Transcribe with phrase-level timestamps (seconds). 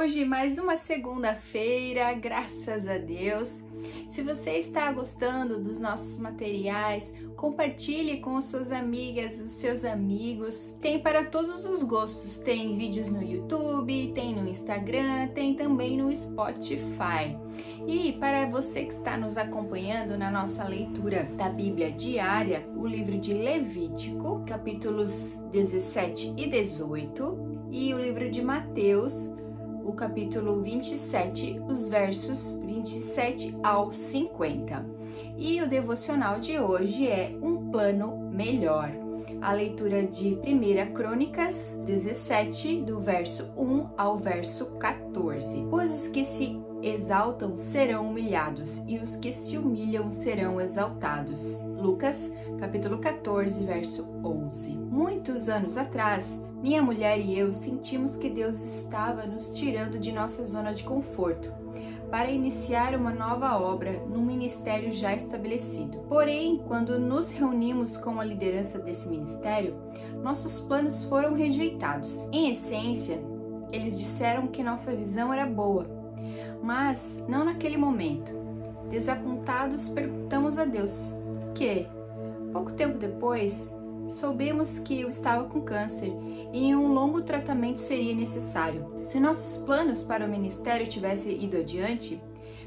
[0.00, 3.66] Hoje, mais uma segunda-feira, graças a Deus.
[4.08, 10.78] Se você está gostando dos nossos materiais, compartilhe com as suas amigas, os seus amigos.
[10.80, 12.38] Tem para todos os gostos.
[12.38, 17.36] Tem vídeos no YouTube, tem no Instagram, tem também no Spotify.
[17.84, 23.18] E para você que está nos acompanhando na nossa leitura da Bíblia diária, o livro
[23.18, 29.36] de Levítico, capítulos 17 e 18, e o livro de Mateus,
[29.88, 34.84] o capítulo 27, os versos 27 ao 50.
[35.38, 38.92] E o devocional de hoje é Um Plano Melhor.
[39.40, 45.66] A leitura de 1 Crônicas 17, do verso 1 ao verso 14.
[45.70, 51.60] Pois os que se exaltam serão humilhados, e os que se humilham serão exaltados.
[51.62, 54.76] Lucas, capítulo 14, verso 11.
[54.76, 60.44] Muitos anos atrás, minha mulher e eu sentimos que Deus estava nos tirando de nossa
[60.46, 61.52] zona de conforto
[62.10, 65.98] para iniciar uma nova obra num ministério já estabelecido.
[66.08, 69.76] Porém, quando nos reunimos com a liderança desse ministério,
[70.22, 72.26] nossos planos foram rejeitados.
[72.32, 73.20] Em essência,
[73.70, 75.97] eles disseram que nossa visão era boa,
[76.62, 78.32] mas não naquele momento.
[78.90, 81.14] Desapontados, perguntamos a Deus
[81.54, 81.86] que,
[82.52, 83.74] pouco tempo depois,
[84.08, 86.12] soubemos que eu estava com câncer
[86.52, 88.86] e um longo tratamento seria necessário.
[89.04, 92.20] Se nossos planos para o ministério tivessem ido adiante,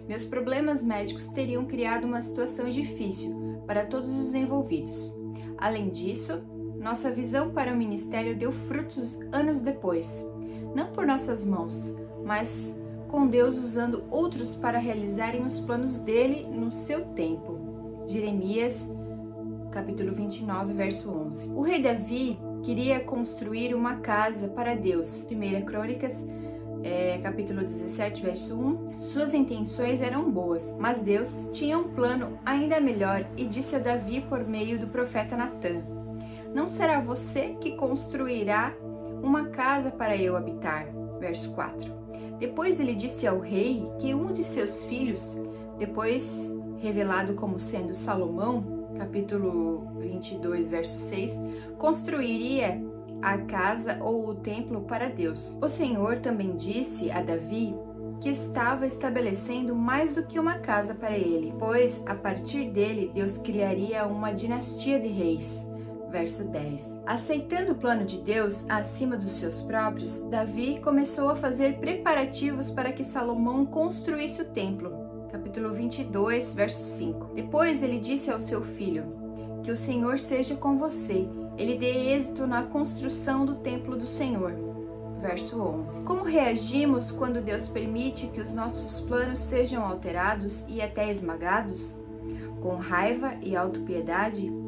[0.08, 5.16] meus problemas médicos teriam criado uma situação difícil para todos os envolvidos.
[5.58, 6.42] Além disso,
[6.80, 10.28] nossa visão para o ministério deu frutos anos depois,
[10.76, 12.80] não por nossas mãos, mas
[13.12, 18.06] com Deus usando outros para realizarem os planos dele no seu tempo.
[18.08, 18.90] Jeremias,
[19.70, 21.52] capítulo 29, verso 11.
[21.54, 25.28] O rei Davi queria construir uma casa para Deus.
[25.30, 26.26] 1 Crônicas,
[26.84, 28.98] é, capítulo 17, verso 1.
[28.98, 34.22] Suas intenções eram boas, mas Deus tinha um plano ainda melhor e disse a Davi
[34.22, 35.84] por meio do profeta Natã:
[36.56, 38.74] Não será você que construirá
[39.22, 41.01] uma casa para eu habitar.
[41.22, 41.94] Verso 4.
[42.40, 45.40] Depois ele disse ao rei que um de seus filhos,
[45.78, 51.40] depois revelado como sendo Salomão, capítulo 22, verso 6,
[51.78, 52.82] construiria
[53.22, 55.60] a casa ou o templo para Deus.
[55.62, 57.76] O Senhor também disse a Davi
[58.20, 63.38] que estava estabelecendo mais do que uma casa para ele, pois a partir dele Deus
[63.38, 65.70] criaria uma dinastia de reis
[66.12, 67.02] verso 10.
[67.06, 72.92] Aceitando o plano de Deus acima dos seus próprios, Davi começou a fazer preparativos para
[72.92, 74.92] que Salomão construísse o templo.
[75.32, 77.34] Capítulo 22, verso 5.
[77.34, 79.06] Depois ele disse ao seu filho:
[79.64, 81.26] Que o Senhor seja com você,
[81.58, 84.54] ele dê êxito na construção do templo do Senhor.
[85.22, 86.04] Verso 11.
[86.04, 91.98] Como reagimos quando Deus permite que os nossos planos sejam alterados e até esmagados?
[92.60, 94.61] Com raiva e autopiedade?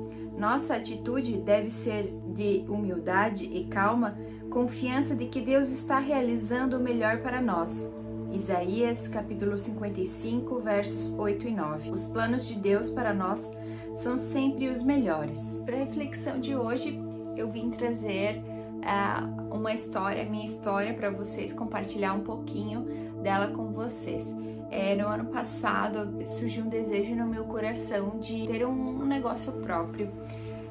[0.43, 4.17] Nossa atitude deve ser de humildade e calma,
[4.49, 7.89] confiança de que Deus está realizando o melhor para nós.
[8.29, 11.91] Isaías capítulo 55, versos 8 e 9.
[11.91, 13.49] Os planos de Deus para nós
[13.95, 15.39] são sempre os melhores.
[15.65, 17.01] Para a reflexão de hoje,
[17.37, 18.43] eu vim trazer
[18.83, 22.81] uh, uma história, minha história, para vocês compartilhar um pouquinho
[23.23, 24.29] dela com vocês.
[24.69, 30.11] É, no ano passado surgiu um desejo no meu coração de ter um negócio próprio.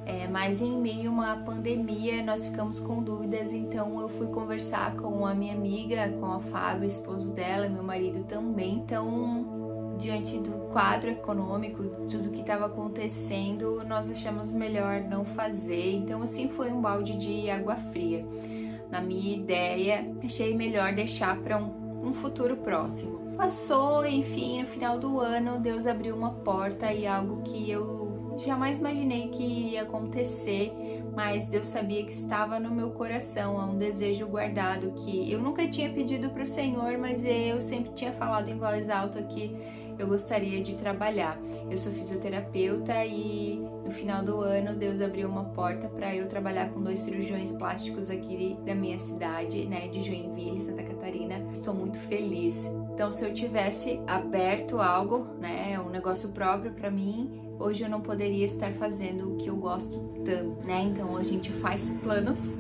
[0.05, 4.97] É, mas em meio a uma pandemia nós ficamos com dúvidas, então eu fui conversar
[4.97, 8.75] com a minha amiga, com a Fábio, esposo dela, meu marido também.
[8.75, 15.95] Então, diante do quadro econômico, tudo que estava acontecendo, nós achamos melhor não fazer.
[15.95, 18.27] Então, assim foi um balde de água fria.
[18.91, 23.21] Na minha ideia, achei melhor deixar para um, um futuro próximo.
[23.37, 28.79] Passou, enfim, no final do ano, Deus abriu uma porta e algo que eu jamais
[28.79, 30.73] imaginei que iria acontecer,
[31.15, 35.67] mas Deus sabia que estava no meu coração, é um desejo guardado que eu nunca
[35.69, 39.55] tinha pedido para o Senhor, mas eu sempre tinha falado em voz alta que
[40.02, 41.40] eu gostaria de trabalhar.
[41.70, 46.70] Eu sou fisioterapeuta e no final do ano Deus abriu uma porta para eu trabalhar
[46.70, 51.46] com dois cirurgiões plásticos aqui da minha cidade, né, de Joinville, Santa Catarina.
[51.52, 52.66] Estou muito feliz.
[52.93, 58.00] Então, se eu tivesse aberto algo, né, um negócio próprio para mim, hoje eu não
[58.00, 60.82] poderia estar fazendo o que eu gosto tanto, né?
[60.82, 62.56] Então, a gente faz planos,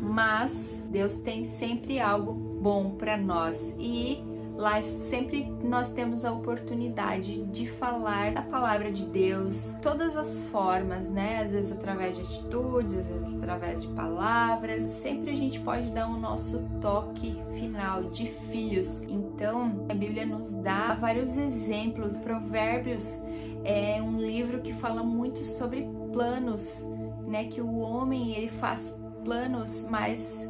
[0.00, 7.44] mas Deus tem sempre algo bom para nós e Lá sempre nós temos a oportunidade
[7.44, 11.40] de falar da palavra de Deus, todas as formas, né?
[11.40, 14.90] Às vezes através de atitudes, às vezes através de palavras.
[14.90, 19.00] Sempre a gente pode dar o nosso toque final de filhos.
[19.02, 22.16] Então, a Bíblia nos dá vários exemplos.
[22.16, 23.22] Provérbios
[23.62, 26.84] é um livro que fala muito sobre planos,
[27.28, 27.44] né?
[27.44, 30.44] Que o homem ele faz planos, mas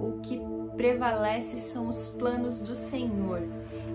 [0.00, 3.42] o que prevalece são os planos do Senhor.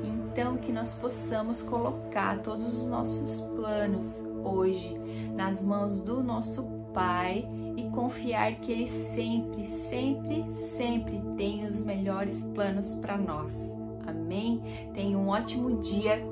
[0.04, 4.98] Então, que nós possamos colocar todos os nossos planos hoje
[5.36, 12.46] nas mãos do nosso Pai e confiar que Ele sempre, sempre, sempre tem os melhores
[12.56, 13.76] planos para nós.
[14.08, 14.90] Amém?
[14.96, 16.26] Tenha um ótimo dia.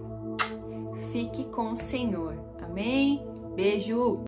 [1.12, 2.36] Fique com o Senhor.
[2.64, 3.24] Amém?
[3.56, 4.20] Beijo!